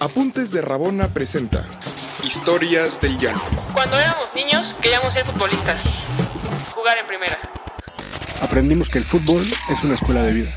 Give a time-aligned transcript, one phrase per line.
[0.00, 1.66] Apuntes de Rabona presenta
[2.22, 3.40] Historias del Llano.
[3.72, 5.82] Cuando éramos niños queríamos ser futbolistas,
[6.74, 7.38] jugar en primera.
[8.42, 10.50] Aprendimos que el fútbol es una escuela de vida.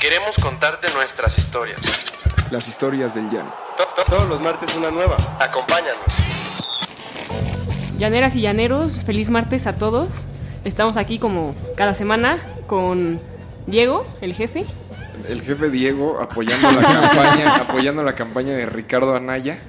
[0.00, 1.80] Queremos contarte nuestras historias.
[2.50, 3.54] Las historias del Llano.
[3.76, 5.16] To- to- Todos los martes una nueva.
[5.38, 6.00] Acompáñanos.
[7.98, 10.24] Llaneras y llaneros, feliz martes a todos.
[10.64, 13.20] Estamos aquí como cada semana con
[13.66, 14.64] Diego, el jefe.
[15.28, 19.60] El jefe Diego apoyando la campaña, apoyando la campaña de Ricardo Anaya.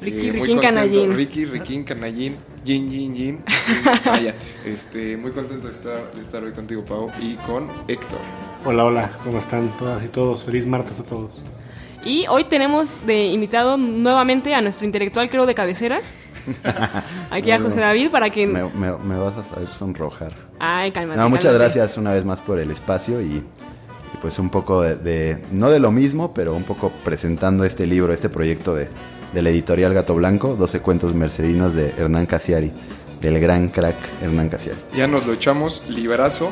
[0.00, 0.58] Ricky, Eh, Riquín.
[0.58, 1.14] Canallín.
[1.14, 3.44] Ricky, Riquín, Canallín, Jin, Jin, Jin.
[4.06, 4.34] Vaya,
[4.64, 8.18] este, muy contento de estar, de estar hoy contigo, Pau, y con Héctor.
[8.64, 10.44] Hola, hola, ¿cómo están todas y todos?
[10.44, 11.32] Feliz martes a todos.
[12.02, 16.00] Y hoy tenemos de invitado nuevamente a nuestro intelectual, creo, de cabecera.
[17.30, 17.60] Aquí a.
[17.60, 18.46] José David para que...
[18.46, 20.32] Me, me- me vas a saber sonrojar.
[20.58, 21.20] Ay, cálmate.
[21.20, 21.64] No, muchas cálmate.
[21.64, 23.42] gracias una vez más por el espacio y,
[24.14, 27.86] y pues un poco de, de- no de lo mismo, pero un poco presentando este
[27.86, 28.88] libro, este proyecto de,
[29.34, 32.72] de la editorial Gato Blanco, 12 cuentos mercedinos de Hernán Casiari,
[33.20, 34.78] del gran crack Hernán Casiari.
[34.96, 36.50] Ya nos lo echamos, librazo.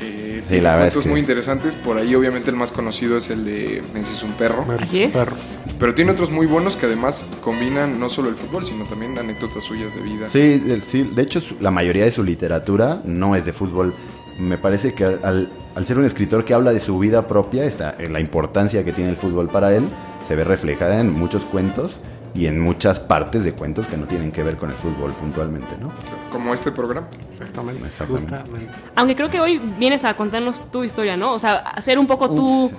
[0.00, 1.74] Eh, tiene la verdad cuentos es que- muy interesantes.
[1.76, 4.66] Por ahí, obviamente, el más conocido es el de Mencis un perro.
[4.80, 5.12] Así es.
[5.12, 5.36] Perro.
[5.78, 9.62] Pero tiene otros muy buenos que además combinan no solo el fútbol, sino también anécdotas
[9.64, 10.28] suyas de vida.
[10.28, 13.94] Sí, sí, de hecho la mayoría de su literatura no es de fútbol.
[14.38, 17.96] Me parece que al, al ser un escritor que habla de su vida propia, está,
[18.10, 19.88] la importancia que tiene el fútbol para él
[20.26, 22.00] se ve reflejada en muchos cuentos
[22.34, 25.76] y en muchas partes de cuentos que no tienen que ver con el fútbol puntualmente,
[25.80, 25.92] ¿no?
[26.30, 27.08] Como este programa.
[27.30, 27.86] Exactamente.
[27.86, 28.36] Exactamente.
[28.36, 28.72] Justamente.
[28.94, 31.32] Aunque creo que hoy vienes a contarnos tu historia, ¿no?
[31.34, 32.70] O sea, hacer un poco tú...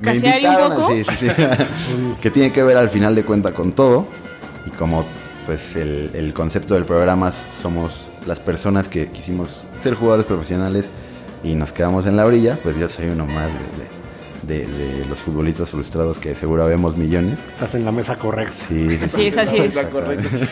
[0.00, 0.92] Me Casiari un invitaron, poco.
[0.92, 1.32] sí, sí, sí.
[2.22, 4.06] que tiene que ver al final de cuenta con todo
[4.66, 5.04] y como
[5.44, 10.88] pues el, el concepto del programa somos las personas que quisimos ser jugadores profesionales
[11.42, 13.50] y nos quedamos en la orilla, pues yo soy uno más
[14.58, 17.38] de, los futbolistas frustrados que seguro vemos millones.
[17.48, 18.52] Estás en la mesa correcta.
[18.68, 19.76] Sí, Así es, así es.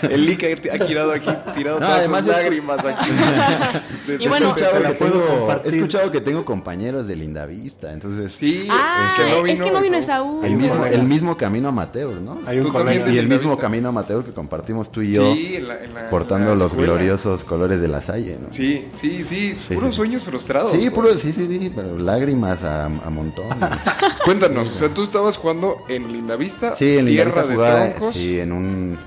[0.02, 3.10] El Lick ha tirado aquí, tirado No, todas además sus es- lágrimas aquí.
[4.20, 8.66] Y bueno- He escuchado, que tengo, he escuchado que tengo compañeros de Lindavista, entonces Sí,
[8.70, 10.40] Ah, el que no es que no vino Esaú.
[10.44, 12.40] El mismo, el mismo camino amateur, ¿no?
[12.46, 13.08] Hay un colega.
[13.10, 15.34] Y el mismo camino amateur que compartimos tú y yo.
[15.34, 16.92] Sí, en la, en la- portando los escuela.
[16.94, 18.48] gloriosos colores de la Salle, ¿no?
[18.50, 19.96] Sí, sí, sí, Sí, puros sí.
[19.96, 20.72] sueños frustrados.
[20.72, 20.90] Sí, güey.
[20.90, 23.46] puro, sí, sí, sí, pero lágrimas a, a montón.
[24.24, 28.14] Cuéntanos, o sea, tú estabas jugando en Lindavista, Sí, en tierra Lindavista de troncos.
[28.14, 28.98] sí, en un,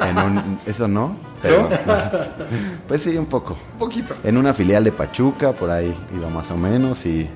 [0.00, 1.68] en un, eso no, pero,
[2.88, 3.56] pues sí, un poco.
[3.74, 4.14] Un poquito.
[4.24, 7.28] En una filial de Pachuca, por ahí iba más o menos, y,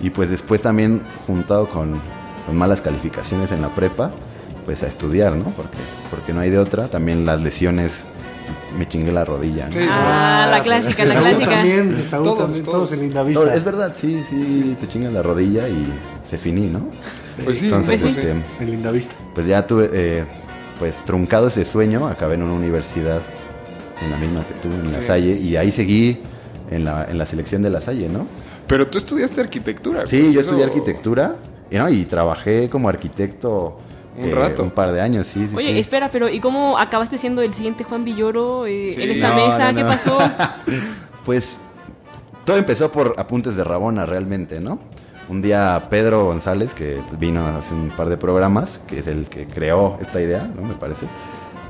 [0.00, 2.00] y pues después también juntado con,
[2.46, 4.10] con malas calificaciones en la prepa,
[4.64, 5.44] pues a estudiar, ¿no?
[5.50, 5.78] Porque,
[6.10, 7.92] porque no hay de otra, también las lesiones,
[8.78, 9.72] me chingué la rodilla, ¿no?
[9.72, 9.78] Sí.
[9.88, 11.50] Ah, la clásica, la clásica.
[11.50, 12.88] también, Todos, también, todos.
[12.88, 13.54] todos en No, Lindavista.
[13.54, 15.92] es verdad, sí, sí, te chingas la rodilla y
[16.22, 16.86] se finí, ¿no?
[17.44, 18.20] Pues sí, Entonces, pues sí.
[18.20, 19.14] este, En Lindavista.
[19.34, 20.24] pues ya tuve, eh,
[20.78, 23.20] pues truncado ese sueño, acabé en una universidad
[24.02, 25.02] en la misma que tú, en La Sí.
[25.06, 26.18] Salle, y ahí seguí
[26.70, 28.26] en la, en la selección de La Salle, ¿no?
[28.66, 30.06] Pero tú estudiaste arquitectura.
[30.06, 31.36] Sí, yo eso- estudié arquitectura
[31.70, 31.88] y, ¿no?
[31.90, 33.78] y trabajé como arquitecto
[34.16, 34.62] Un eh, rato.
[34.62, 35.56] un par de años, sí, sí.
[35.56, 35.78] Oye, sí.
[35.78, 39.02] espera, pero ¿y cómo acabaste siendo el siguiente Juan Villoro eh, Sí.
[39.02, 39.72] en esta No, mesa?
[39.72, 39.88] no, ¿Qué no.
[39.88, 40.18] pasó?
[41.24, 41.56] Pues
[42.44, 44.78] todo empezó por apuntes de Rabona realmente, ¿no?
[45.28, 49.46] Un día Pedro González, que vino hace un par de programas, que es el que
[49.46, 50.62] creó esta idea, ¿no?
[50.66, 51.06] Me parece,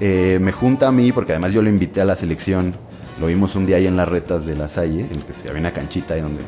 [0.00, 2.74] eh, me junta a mí, porque además yo lo invité a la selección,
[3.20, 5.60] lo vimos un día ahí en las retas de la Salle, en que se- había
[5.60, 6.42] una canchita ahí donde,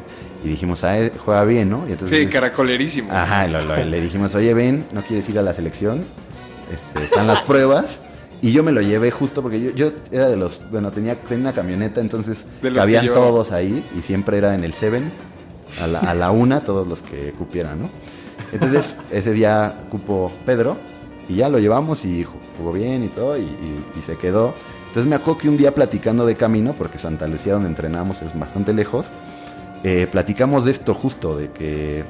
[0.44, 1.84] y dijimos, ah, eh, juega bien, ¿no?
[1.88, 3.10] Y entonces, Sí, caracolerísimo.
[3.12, 6.04] Ajá, lo- lo- le dijimos, oye, ven, ¿no quieres ir a la selección?
[6.72, 7.98] Este, están las pruebas.
[8.42, 11.44] Y yo me lo llevé justo porque yo, yo era de los, bueno, tenía, tenía
[11.46, 12.46] una camioneta, entonces
[12.80, 15.10] cabían todos ahí y siempre era en el Seven,
[15.82, 17.88] a la, a la una, todos los que cupieran, ¿no?
[18.52, 20.76] Entonces ese día cupo Pedro
[21.26, 22.28] y ya lo llevamos y ju-
[22.58, 24.52] jugó bien y todo y, y- y se quedó.
[24.88, 28.38] Entonces me acuerdo que un día platicando de camino, porque Santa Lucía donde entrenamos es
[28.38, 29.06] bastante lejos,
[29.84, 32.04] eh, platicamos de esto justo, de que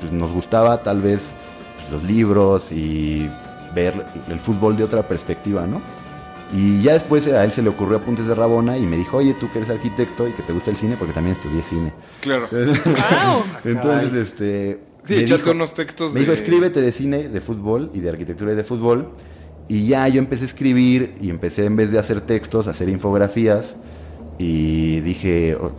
[0.00, 1.32] pues, nos gustaba tal vez
[1.76, 3.28] pues, los libros y
[3.74, 3.92] ver
[4.30, 5.80] el fútbol de otra perspectiva, ¿no?
[6.54, 9.34] Y ya después a él se le ocurrió Apuntes de Rabona y me dijo, oye,
[9.34, 11.92] tú que eres arquitecto y que te gusta el cine, porque también estudié cine.
[12.20, 12.48] Claro.
[13.64, 14.80] Entonces, este...
[15.02, 18.52] Sí, dijo- unos textos Me dijo, de- escríbete de cine, de fútbol y de arquitectura
[18.52, 19.10] y de fútbol.
[19.68, 22.88] Y ya yo empecé a escribir y empecé en vez de hacer textos, a hacer
[22.88, 23.74] infografías.
[24.38, 25.72] Y dije, oh,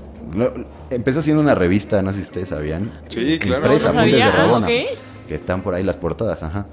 [0.89, 2.91] empezó haciendo una revista, no sé si ustedes sabían.
[3.07, 3.63] Sí, claro.
[3.65, 4.73] Impresa, No, Apuntes de sabía, Rabona, ok.
[5.27, 6.65] Que están por ahí las portadas, ajá.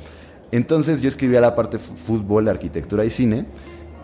[0.53, 3.47] Entonces yo escribía la parte fútbol, arquitectura y cine.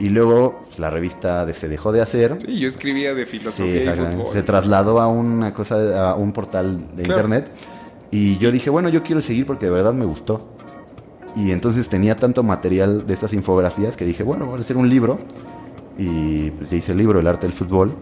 [0.00, 2.38] Y luego pues, la revista de- se dejó de hacer.
[2.44, 4.16] Sí, yo escribía de Sí, filosofía y exactamente.
[4.16, 4.32] fútbol.
[4.32, 7.20] Se trasladó a una cosa, a un portal de Claro.
[7.20, 7.50] internet.
[8.10, 10.48] Y yo dije, bueno, yo quiero seguir porque de verdad me gustó.
[11.36, 14.88] Y entonces tenía tanto material de estas infografías que dije, bueno, voy a hacer un
[14.88, 15.18] libro.
[15.98, 17.92] Y pues ya hice el libro, El arte del fútbol.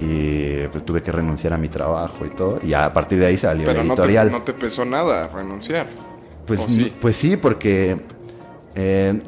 [0.00, 2.58] Y pues tuve que renunciar a mi trabajo y todo.
[2.62, 4.30] Y a partir de ahí salió Pero la no te, editorial.
[4.32, 5.88] no te pesó nada renunciar.
[6.46, 6.92] Pues ¿O sí?
[7.00, 7.98] pues sí, porque
[8.74, 9.20] eh,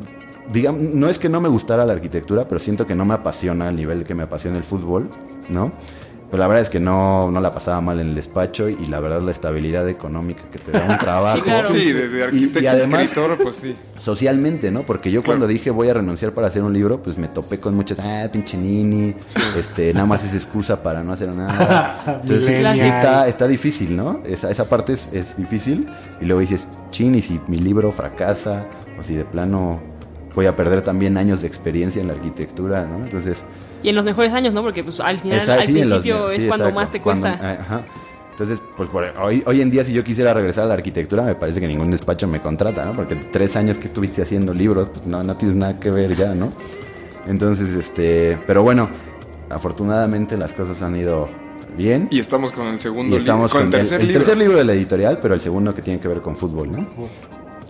[0.53, 3.69] digamos, no es que no me gustara la arquitectura, pero siento que no me apasiona
[3.69, 5.09] al nivel que me apasiona el fútbol,
[5.49, 5.73] ¿no?
[6.35, 8.99] Pero la verdad es que no, no la pasaba mal en el despacho y, la
[8.99, 11.41] verdad la estabilidad económica que te da un trabajo.
[11.45, 11.69] claro.
[11.69, 13.77] Sí, de, de arquitecto Y- además- escritor, pues sí.
[14.01, 14.83] Socialmente, ¿no?
[14.85, 17.77] Porque yo cuando dije voy a renunciar para hacer un libro, pues me topé con
[17.77, 19.15] muchos, ah, pinche nini,
[19.57, 22.21] este, nada más es excusa para no hacer nada.
[22.23, 24.21] Entonces sí está, está difícil, ¿no?
[24.27, 25.89] Esa, esa parte es, es difícil.
[26.21, 28.67] Y luego dices, chin, y si mi libro fracasa,
[28.99, 29.81] o si de plano
[30.35, 33.05] voy a perder también años de experiencia en la arquitectura, ¿no?
[33.05, 33.37] Entonces,
[33.85, 34.63] Y en los mejores años, ¿no?
[34.63, 36.91] Porque pues al final, esa- al sí, en los- principio es sí, cuando exacto, más
[36.91, 37.51] te cuando- cuesta.
[37.61, 37.83] ajá.
[38.33, 41.37] Entonces, pues por- hoy, hoy en día si yo quisiera regresar a la arquitectura, me
[41.37, 42.93] parece que ningún despacho me contrata, ¿no?
[42.95, 46.35] Porque tres años que estuviste haciendo libros, pues, no, no tienes nada que ver ya,
[46.35, 46.51] ¿no?
[47.29, 48.89] Entonces, este, pero bueno,
[49.51, 51.29] afortunadamente las cosas han ido
[51.77, 52.09] bien.
[52.11, 53.53] Y estamos con el segundo Y estamos.
[53.53, 54.21] Con, con el tercer el, libro.
[54.21, 56.87] tercer libro de la editorial, pero el segundo que tiene que ver con fútbol, ¿no?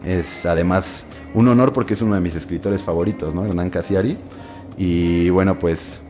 [0.05, 3.45] Es además un honor porque es uno de mis escritores favoritos, ¿no?
[3.45, 4.17] Hernán Casiari.
[4.77, 6.01] Y bueno, pues,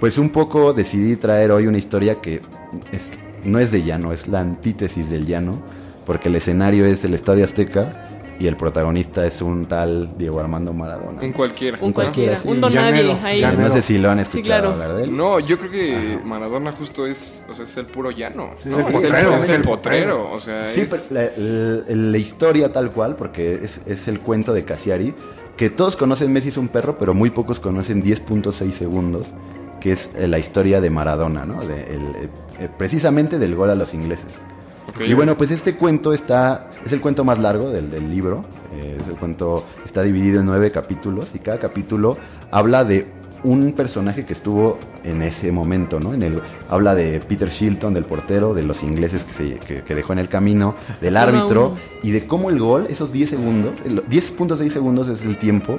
[0.00, 2.40] pues un poco decidí traer hoy una historia que
[2.92, 3.10] es-
[3.44, 5.62] no es de llano, es la antítesis del llano,
[6.06, 8.10] porque el escenario es el Estadio Azteca
[8.40, 11.20] y el protagonista es un tal Diego Armando Maradona.
[11.22, 11.78] Un cualquiera.
[11.80, 11.94] Un ¿no?
[11.94, 12.48] cualquiera, sí.
[12.48, 13.56] un don nadie Llanero, ahí.
[13.56, 14.72] No sé si lo han Sí, escuchado claro.
[14.72, 15.16] hablar de él.
[15.16, 18.50] No, yo creo que Maradona justo es, o sea, es el puro llano.
[18.60, 18.80] Sí, ¿no?
[18.80, 20.32] el es, el, potrero, es el el potrero.
[20.32, 21.08] O sea, Sí, es...
[21.10, 21.30] pero la,
[21.94, 25.14] la- la historia tal cual, porque es, es el cuento de Cassiari,
[25.56, 29.28] que todos conocen Messi es un perro, pero muy pocos conocen 10.6 segundos,
[29.84, 31.60] que es eh, la historia de Maradona, ¿no?
[31.62, 34.32] De- el- eh, precisamente del gol a los ingleses.
[34.88, 35.02] Ok.
[35.06, 38.44] Y bueno, pues este cuento está, es el cuento más largo del, del libro,
[38.74, 42.16] eh, es el cuento, está dividido en nueve capítulos y cada capítulo
[42.50, 43.06] habla de
[43.42, 46.14] un personaje que estuvo en ese momento, ¿no?
[46.14, 46.40] En el,
[46.70, 50.18] habla de Peter Shilton, del portero, de los ingleses que, se, que, que dejó en
[50.20, 51.78] el camino, del árbitro uno.
[52.02, 55.78] y de cómo el gol, esos 10 segundos, el- 10.6 segundos es el tiempo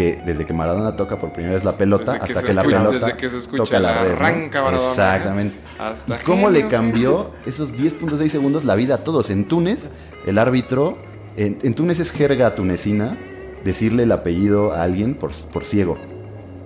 [0.00, 2.52] que desde que Maradona toca por primera vez la pelota Desde que hasta se que,
[2.54, 5.56] la escucha- pelota desde que se escucha toca la red, arranca Maradona, Exactamente.
[5.78, 9.28] hasta y cómo le cambió esos 10.6 segundos la vida a todos.
[9.30, 9.88] En Túnez,
[10.26, 10.96] el árbitro,
[11.36, 13.18] en, en Túnez es jerga tunecina
[13.64, 15.98] decirle el apellido a alguien por, por ciego.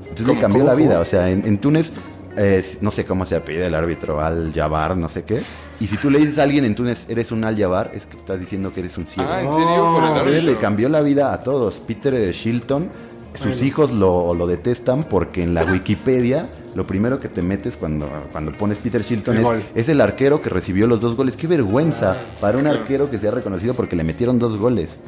[0.02, 0.34] Entonces ¿Cómo?
[0.34, 0.70] le cambió ¿Cómo?
[0.70, 1.00] la vida.
[1.00, 1.92] O sea, en, en Túnez,
[2.36, 5.42] eh, no sé cómo se apellida el árbitro, Al Jabar, no sé qué.
[5.80, 8.16] Y si tú le dices a alguien en Túnez, eres un Al Jabar, es que
[8.16, 9.28] estás diciendo que eres un ciego.
[9.28, 9.92] Ah, ¿en serio?
[9.92, 10.40] Por el árbitro.
[10.52, 11.80] le cambió la vida a todos.
[11.80, 12.88] Peter eh, Shilton,
[13.34, 18.08] sus hijos lo, lo detestan porque en la Wikipedia lo primero que te metes cuando,
[18.32, 19.38] cuando pones Peter Shilton
[19.74, 21.36] es, el arquero que recibió los dos goles.
[21.36, 24.98] Qué vergüenza para un arquero que sea reconocido porque le metieron dos goles.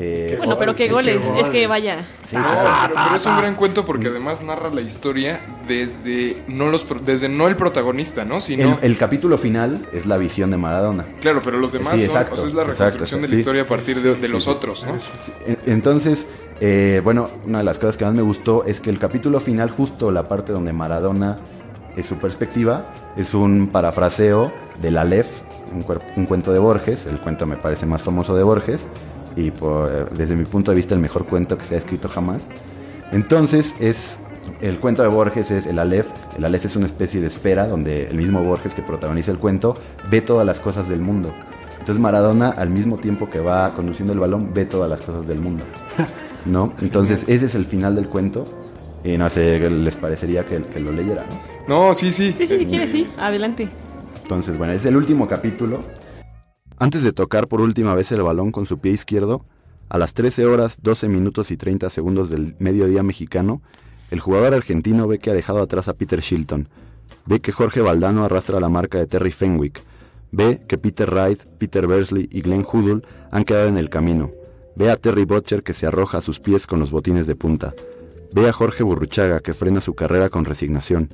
[0.00, 1.26] Eh, Bueno, pero qué goles.
[1.38, 2.06] Es que vaya.
[2.24, 2.94] sí, No, claro.
[2.94, 7.28] pero, pero es un gran cuento porque además narra la historia desde no los desde
[7.28, 8.40] no el protagonista, ¿no?
[8.40, 11.04] Sino el, el capítulo final es la visión de Maradona.
[11.20, 13.34] claro, pero los demás Sí, son, exacto, o sea, es la exacto, reconstrucción de la
[13.34, 13.40] sí.
[13.40, 14.92] historia a partir de, de los otros, ¿no?
[15.46, 16.26] En- Entonces,
[16.60, 19.70] eh, bueno, una de las cosas que más me gustó es que el capítulo final,
[19.70, 21.38] justo la parte donde Maradona
[21.96, 25.28] es su perspectiva, es un parafraseo del Aleph,
[25.72, 25.84] un,
[26.16, 28.86] un cuento de Borges, el cuento me parece más famoso de Borges,
[29.36, 29.52] y
[30.16, 32.42] desde mi punto de vista el mejor cuento que se ha escrito jamás.
[33.12, 34.18] Entonces, es
[34.60, 38.06] el cuento de Borges es el Aleph, el Aleph es una especie de esfera donde
[38.06, 39.76] el mismo Borges que protagoniza el cuento
[40.10, 41.32] ve todas las cosas del mundo.
[41.78, 45.40] Entonces Maradona al mismo tiempo que va conduciendo el balón ve todas las cosas del
[45.40, 45.64] mundo.
[46.48, 46.74] ¿No?
[46.80, 48.44] Entonces ese es el final del cuento.
[49.04, 51.24] Y no sé, les parecería que, que lo leyera,
[51.68, 51.86] ¿no?
[51.88, 52.32] No, sí, sí.
[52.34, 53.06] Sí, sí, si quieres, sí.
[53.16, 53.68] Adelante.
[54.22, 55.80] Entonces, bueno, es el último capítulo.
[56.78, 59.44] Antes de tocar por última vez el balón con su pie izquierdo,
[59.88, 63.62] a las 13 horas, 12 minutos y 30 segundos del mediodía mexicano,
[64.10, 66.68] el jugador argentino ve que ha dejado atrás a Peter Shilton.
[67.26, 69.82] Ve que Jorge Valdano arrastra la marca de Terry Fenwick.
[70.30, 74.30] Ve que Peter Wright, Peter Bersley y Glenn Hoodle han quedado en el camino.
[74.78, 77.74] Ve a Terry Butcher que se arroja a sus pies con los botines de punta.
[78.32, 81.08] Ve a Jorge Burruchaga que frena su carrera con resignación.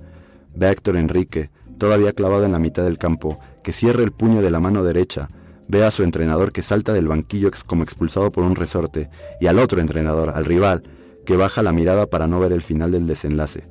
[0.54, 4.42] Ve a Héctor Enrique, todavía clavado en la mitad del campo, que cierra el puño
[4.42, 5.30] de la mano derecha.
[5.66, 9.08] Ve a su entrenador que salta del banquillo como expulsado por un resorte.
[9.40, 10.82] Y al otro entrenador, al rival,
[11.24, 13.66] que baja la mirada para no ver el final del desenlace.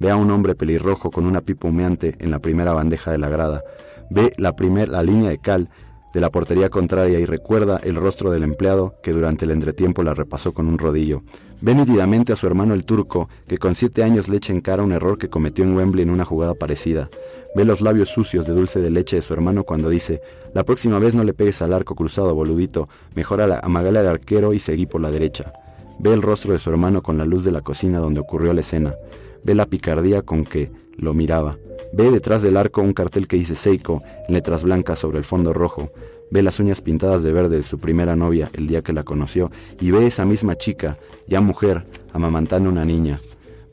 [0.00, 3.28] Ve a un hombre pelirrojo con una pipa humeante en la primera bandeja de la
[3.28, 3.62] grada.
[4.10, 5.70] Ve la, primer, la línea de cal
[6.16, 10.14] de la portería contraria y recuerda el rostro del empleado que durante el entretiempo la
[10.14, 11.22] repasó con un rodillo.
[11.60, 14.82] Ve nítidamente a su hermano el turco, que con siete años le echa en cara
[14.82, 17.10] un error que cometió en Wembley en una jugada parecida.
[17.54, 20.22] Ve los labios sucios de dulce de leche de su hermano cuando dice,
[20.54, 24.58] la próxima vez no le pegues al arco cruzado, boludito, mejor amagale al arquero y
[24.58, 25.52] seguí por la derecha.
[25.98, 28.62] Ve el rostro de su hermano con la luz de la cocina donde ocurrió la
[28.62, 28.94] escena.
[29.44, 31.58] Ve la picardía con que lo miraba.
[31.96, 35.54] Ve detrás del arco un cartel que dice Seiko en letras blancas sobre el fondo
[35.54, 35.90] rojo.
[36.30, 39.50] Ve las uñas pintadas de verde de su primera novia el día que la conoció
[39.80, 43.22] y ve esa misma chica, ya mujer, amamantando una niña.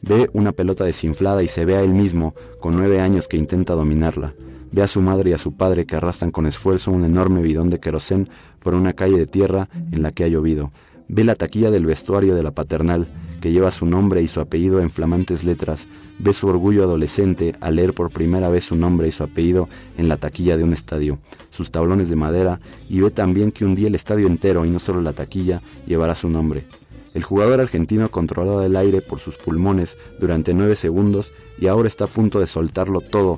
[0.01, 3.73] Ve una pelota desinflada y se ve a él mismo, con nueve años, que intenta
[3.73, 4.33] dominarla.
[4.71, 7.69] Ve a su madre y a su padre que arrastran con esfuerzo un enorme bidón
[7.69, 10.71] de querosén por una calle de tierra en la que ha llovido.
[11.07, 13.07] Ve la taquilla del vestuario de la paternal,
[13.41, 15.87] que lleva su nombre y su apellido en flamantes letras.
[16.19, 19.67] Ve su orgullo adolescente al leer por primera vez su nombre y su apellido
[19.97, 21.19] en la taquilla de un estadio,
[21.49, 24.79] sus tablones de madera, y ve también que un día el estadio entero, y no
[24.79, 26.65] solo la taquilla, llevará su nombre.
[27.13, 32.05] El jugador argentino controlaba el aire por sus pulmones durante nueve segundos y ahora está
[32.05, 33.37] a punto de soltarlo todo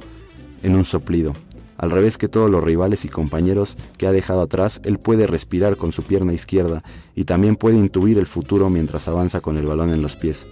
[0.63, 1.34] en un soplido.
[1.77, 5.77] Al revés que todos los rivales y compañeros que ha dejado atrás, él puede respirar
[5.77, 6.84] con su pierna izquierda
[7.15, 10.48] y también puede intuir el futuro mientras avanza con el balón en los pies.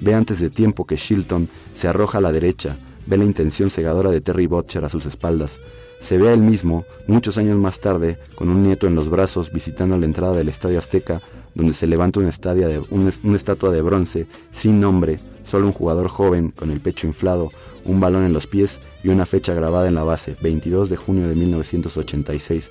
[0.00, 4.10] Ve antes de tiempo que Shilton se arroja a la derecha, ve la intención cegadora
[4.10, 5.60] de Terry Butcher a sus espaldas.
[6.00, 9.52] Se ve a él mismo, muchos años más tarde, con un nieto en los brazos,
[9.52, 11.22] visitando la entrada del Estadio Azteca,
[11.54, 12.82] donde se levanta una, de,
[13.22, 17.50] una estatua de bronce, sin nombre, solo un jugador joven, con el pecho inflado,
[17.84, 21.28] un balón en los pies y una fecha grabada en la base, 22 de junio
[21.28, 22.70] de 1986.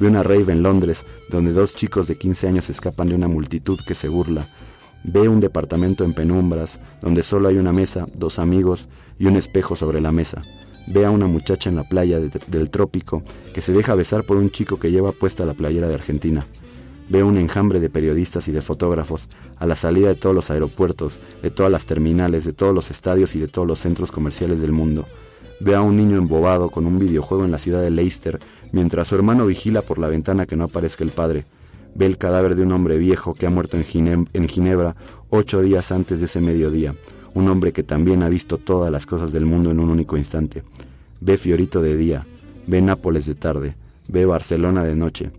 [0.00, 3.80] Ve una rave en Londres, donde dos chicos de 15 años escapan de una multitud
[3.86, 4.48] que se burla.
[5.04, 9.76] Ve un departamento en penumbras, donde solo hay una mesa, dos amigos y un espejo
[9.76, 10.42] sobre la mesa.
[10.86, 13.22] Ve a una muchacha en la playa del trópico
[13.52, 16.46] que se deja besar por un chico que lleva puesta la playera de Argentina.
[17.10, 21.20] Ve un enjambre de periodistas y de fotógrafos a la salida de todos los aeropuertos,
[21.42, 24.72] de todas las terminales, de todos los estadios y de todos los centros comerciales del
[24.72, 25.06] mundo.
[25.60, 28.38] Ve a un niño embobado con un videojuego en la ciudad de Leicester,
[28.72, 31.46] mientras su hermano vigila por la ventana que no aparezca el padre.
[31.94, 34.94] Ve el cadáver de un hombre viejo que ha muerto en, en Ginebra
[35.30, 36.94] ocho días antes de ese mediodía,
[37.34, 40.62] un hombre que también ha visto todas las cosas del mundo en un único instante.
[41.20, 42.26] Ve Fiorito de día,
[42.66, 43.74] ve Nápoles de tarde,
[44.06, 45.30] ve Barcelona de noche,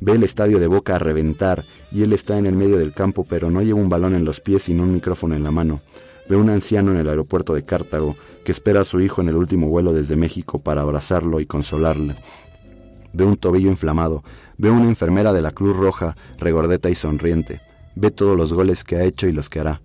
[0.00, 3.24] Ve el estadio de Boca a reventar y él está en el medio del campo,
[3.28, 5.80] pero no lleva un balón en los pies sino un micrófono en la mano.
[6.28, 9.36] Ve un anciano en el aeropuerto de Cartago que espera a su hijo en el
[9.36, 12.16] último vuelo desde México para abrazarlo y consolarle.
[13.12, 14.22] Ve un tobillo inflamado.
[14.58, 17.62] Ve una enfermera de la Cruz Roja regordeta y sonriente.
[17.94, 19.80] Ve todos los goles que ha hecho y los que hará.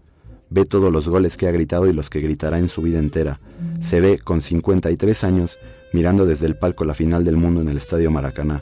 [0.49, 3.39] Ve todos los goles que ha gritado y los que gritará en su vida entera.
[3.79, 5.59] Se ve, con 53 años,
[5.93, 8.61] mirando desde el palco la final del mundo en el Estadio Maracaná.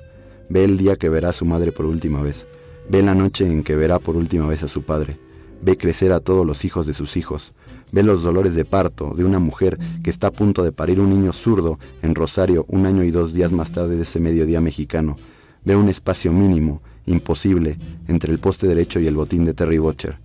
[0.49, 2.47] Ve el día que verá a su madre por última vez.
[2.89, 5.17] Ve la noche en que verá por última vez a su padre.
[5.61, 7.53] Ve crecer a todos los hijos de sus hijos.
[7.91, 11.09] Ve los dolores de parto de una mujer que está a punto de parir un
[11.09, 15.17] niño zurdo en Rosario un año y dos días más tarde de ese mediodía mexicano.
[15.65, 17.77] Ve un espacio mínimo, imposible,
[18.07, 20.19] entre el poste derecho y el botín de Terry Butcher.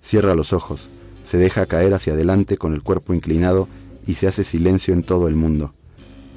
[0.00, 0.88] Cierra los ojos,
[1.24, 3.68] se deja caer hacia adelante con el cuerpo inclinado
[4.06, 5.74] y se hace silencio en todo el mundo.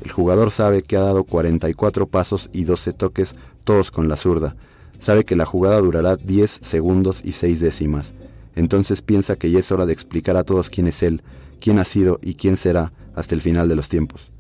[0.02, 4.56] El jugador sabe que ha dado 44 pasos y 12 toques, todos con la zurda.
[5.00, 8.14] Sabe que la jugada durará 10 segundos y 6 décimas.
[8.56, 11.22] Entonces piensa que ya es hora de explicar a todos quién es él,
[11.60, 14.32] quién ha sido y quién será hasta el final de los tiempos.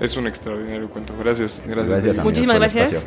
[0.00, 1.14] es un extraordinario cuento.
[1.18, 1.88] Gracias, gracias.
[1.88, 2.08] Gracias, David.
[2.08, 3.06] amigos, Muchísimas gracias.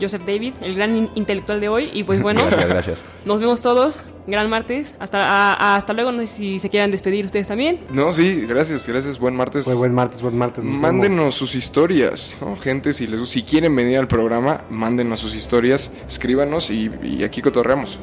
[0.00, 1.90] Joseph David, el gran in- intelectual de hoy.
[1.92, 2.98] Y pues bueno, Gracias, gracias.
[3.24, 4.04] nos vemos todos.
[4.26, 4.94] Gran martes.
[4.98, 6.10] Hasta, a- hasta luego.
[6.12, 7.80] No sé si se quieran despedir ustedes también.
[7.90, 9.18] No, sí, gracias, gracias.
[9.18, 9.66] Buen martes.
[9.76, 10.64] Buen martes, buen martes.
[10.64, 10.82] nos vemos.
[10.92, 12.56] Mándenos sus historias, ¿no?
[12.56, 17.42] gente, si les si quieren venir al programa, mándenos sus historias, escríbanos y, y aquí
[17.42, 17.98] cotorreamos.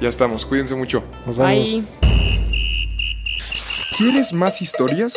[0.00, 1.02] Ya estamos, cuídense mucho.
[1.26, 1.52] Nos vemos.
[1.54, 1.84] Bye.
[3.96, 5.16] ¿Quieres más historias?